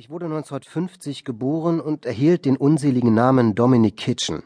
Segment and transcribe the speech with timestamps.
[0.00, 4.44] Ich wurde 1950 geboren und erhielt den unseligen Namen Dominic Kitchen.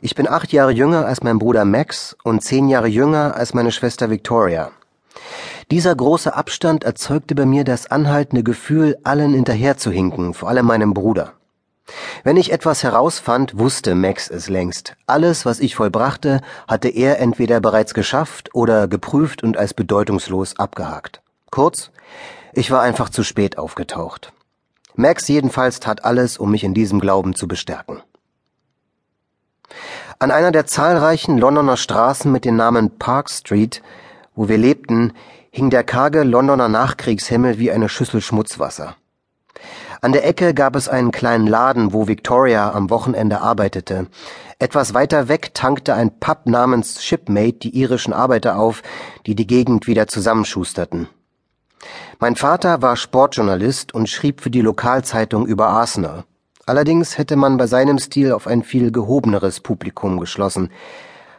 [0.00, 3.70] Ich bin acht Jahre jünger als mein Bruder Max und zehn Jahre jünger als meine
[3.70, 4.70] Schwester Victoria.
[5.70, 11.34] Dieser große Abstand erzeugte bei mir das anhaltende Gefühl, allen hinterherzuhinken, vor allem meinem Bruder.
[12.24, 14.96] Wenn ich etwas herausfand, wusste Max es längst.
[15.06, 21.20] Alles, was ich vollbrachte, hatte er entweder bereits geschafft oder geprüft und als bedeutungslos abgehakt.
[21.50, 21.90] Kurz,
[22.54, 24.32] ich war einfach zu spät aufgetaucht.
[24.96, 28.02] Max jedenfalls tat alles, um mich in diesem Glauben zu bestärken.
[30.18, 33.82] An einer der zahlreichen Londoner Straßen mit dem Namen Park Street,
[34.34, 35.12] wo wir lebten,
[35.50, 38.96] hing der karge Londoner Nachkriegshimmel wie eine Schüssel Schmutzwasser.
[40.00, 44.06] An der Ecke gab es einen kleinen Laden, wo Victoria am Wochenende arbeitete.
[44.58, 48.82] Etwas weiter weg tankte ein Pub namens Shipmate die irischen Arbeiter auf,
[49.26, 51.08] die die Gegend wieder zusammenschusterten.
[52.18, 56.24] Mein Vater war Sportjournalist und schrieb für die Lokalzeitung über Arsenal.
[56.64, 60.70] Allerdings hätte man bei seinem Stil auf ein viel gehobeneres Publikum geschlossen.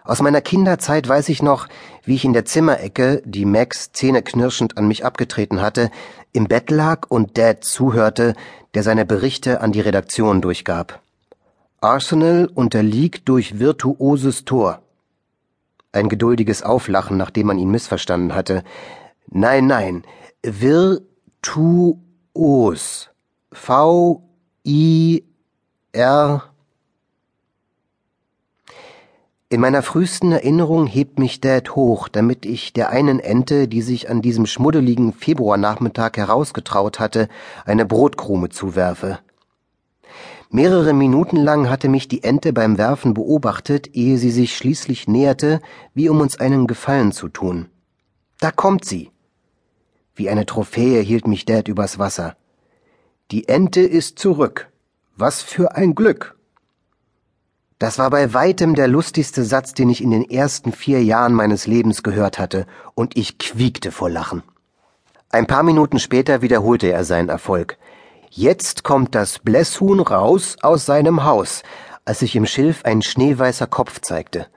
[0.03, 1.67] Aus meiner Kinderzeit weiß ich noch,
[2.05, 5.89] wie ich in der Zimmerecke, die Max zähneknirschend an mich abgetreten hatte,
[6.31, 8.35] im Bett lag und Dad zuhörte,
[8.75, 11.01] der seine Berichte an die Redaktion durchgab.
[11.81, 14.81] Arsenal unterliegt durch virtuoses Tor.
[15.91, 18.63] Ein geduldiges Auflachen, nachdem man ihn missverstanden hatte.
[19.29, 20.03] Nein, nein,
[20.49, 21.99] Virtuos.
[23.51, 24.23] V
[24.65, 25.25] I
[25.91, 26.43] R
[29.49, 34.09] In meiner frühesten Erinnerung hebt mich Dad hoch, damit ich der einen Ente, die sich
[34.09, 37.27] an diesem schmuddeligen Februarnachmittag herausgetraut hatte,
[37.65, 39.19] eine Brotkrume zuwerfe.
[40.49, 45.59] Mehrere Minuten lang hatte mich die Ente beim Werfen beobachtet, ehe sie sich schließlich näherte,
[45.93, 47.67] wie um uns einen Gefallen zu tun.
[48.39, 49.11] Da kommt sie.
[50.17, 52.35] Wie eine Trophäe hielt mich Dad übers Wasser.
[53.29, 54.67] Die Ente ist zurück.
[55.15, 56.35] Was für ein Glück.
[57.77, 61.67] Das war bei weitem der lustigste Satz, den ich in den ersten vier Jahren meines
[61.67, 62.65] Lebens gehört hatte,
[62.95, 64.41] und ich quiekte vor Lachen.
[65.29, 67.77] Ein paar Minuten später wiederholte er seinen Erfolg.
[68.31, 71.61] Jetzt kommt das Blässhuhn raus aus seinem Haus,
[72.05, 74.47] als sich im Schilf ein schneeweißer Kopf zeigte.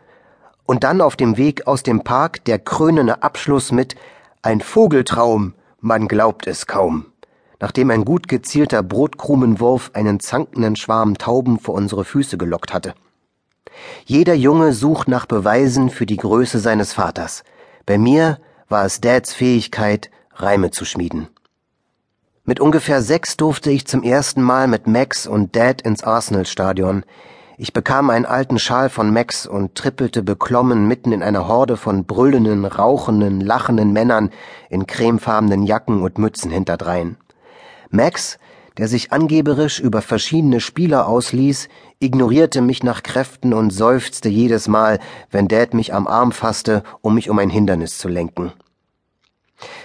[0.65, 3.95] Und dann auf dem Weg aus dem Park der krönende Abschluss mit
[4.43, 7.07] ein Vogeltraum, man glaubt es kaum.
[7.61, 12.95] Nachdem ein gut gezielter Brotkrumenwurf einen zankenden Schwarm Tauben vor unsere Füße gelockt hatte.
[14.07, 17.45] Jeder Junge sucht nach Beweisen für die Größe seines Vaters.
[17.85, 21.29] Bei mir war es Dads Fähigkeit, Reime zu schmieden.
[22.45, 27.05] Mit ungefähr sechs durfte ich zum ersten Mal mit Max und Dad ins Arsenal-Stadion.
[27.63, 32.07] Ich bekam einen alten Schal von Max und trippelte beklommen mitten in einer Horde von
[32.07, 34.31] brüllenden, rauchenden, lachenden Männern
[34.71, 37.19] in cremefarbenen Jacken und Mützen hinterdrein.
[37.91, 38.39] Max,
[38.79, 44.99] der sich angeberisch über verschiedene Spieler ausließ, ignorierte mich nach Kräften und seufzte jedes Mal,
[45.31, 48.55] wenn Dad mich am Arm fasste, um mich um ein Hindernis zu lenken.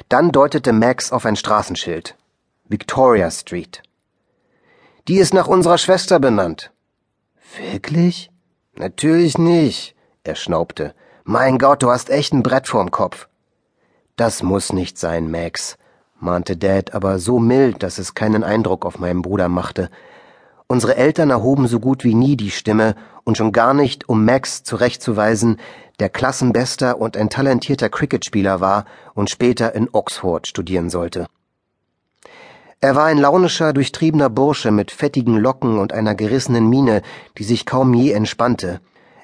[0.07, 2.16] Dann deutete Max auf ein Straßenschild.
[2.69, 3.84] Victoria Street.
[5.09, 6.72] Die ist nach unserer Schwester benannt.
[7.53, 8.31] Wirklich?
[8.75, 10.94] Natürlich nicht, er schnaubte.
[11.23, 13.28] Mein Gott, du hast echt ein Brett vorm Kopf.
[14.16, 15.78] Das muss nicht sein, Max,
[16.19, 19.89] mahnte Dad, aber so mild, dass es keinen Eindruck auf meinen Bruder machte.
[20.67, 24.63] Unsere Eltern erhoben so gut wie nie die Stimme und schon gar nicht, um Max
[24.63, 25.57] zurechtzuweisen,
[26.00, 31.27] der Klassenbester und ein talentierter Cricketspieler war und später in Oxford studieren sollte.
[32.85, 37.01] Er war ein launischer, durchtriebener Bursche mit fettigen Locken und einer gerissenen Miene,
[37.35, 38.79] die sich kaum je entspannte.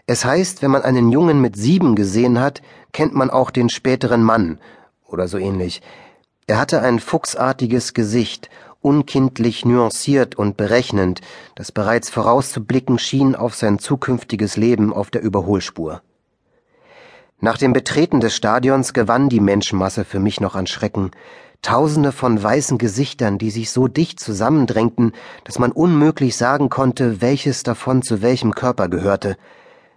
[0.07, 4.23] Es heißt, wenn man einen Jungen mit sieben gesehen hat, kennt man auch den späteren
[4.23, 4.59] Mann,
[5.05, 5.83] oder so ähnlich.
[6.47, 8.49] Er hatte ein fuchsartiges Gesicht,
[8.81, 11.21] unkindlich nuanciert und berechnend,
[11.53, 16.01] das bereits vorauszublicken schien auf sein zukünftiges Leben auf der Überholspur.
[17.43, 21.11] Nach dem Betreten des Stadions gewann die Menschenmasse für mich noch an Schrecken.
[21.61, 25.13] Tausende von weißen Gesichtern, die sich so dicht zusammendrängten,
[25.43, 29.37] dass man unmöglich sagen konnte, welches davon zu welchem Körper gehörte.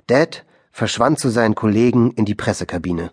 [0.06, 3.12] Dad verschwand zu seinen Kollegen in die Pressekabine.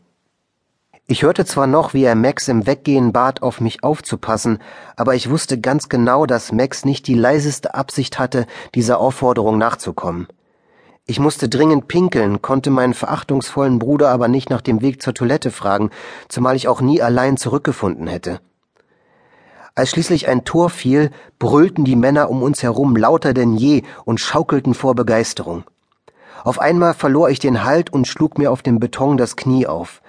[1.07, 4.59] Ich hörte zwar noch, wie er Max im Weggehen bat, auf mich aufzupassen,
[4.95, 10.27] aber ich wusste ganz genau, dass Max nicht die leiseste Absicht hatte, dieser Aufforderung nachzukommen.
[11.05, 15.51] Ich musste dringend pinkeln, konnte meinen verachtungsvollen Bruder aber nicht nach dem Weg zur Toilette
[15.51, 15.89] fragen,
[16.29, 18.39] zumal ich auch nie allein zurückgefunden hätte.
[19.73, 24.19] Als schließlich ein Tor fiel, brüllten die Männer um uns herum lauter denn je und
[24.19, 25.63] schaukelten vor Begeisterung.
[26.43, 30.01] Auf einmal verlor ich den Halt und schlug mir auf dem Beton das Knie auf.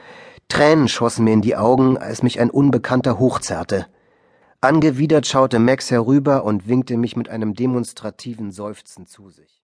[0.48, 3.86] Tränen schossen mir in die Augen, als mich ein Unbekannter hochzerrte.
[4.60, 9.61] Angewidert schaute Max herüber und winkte mich mit einem demonstrativen Seufzen zu sich